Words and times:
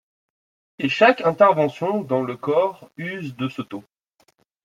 Et 0.79 0.89
chaque 0.89 1.21
intervention 1.21 2.01
dans 2.01 2.23
le 2.23 2.35
corps 2.35 2.89
use 2.97 3.35
de 3.35 3.47
ce 3.49 3.61
taux. 3.61 3.83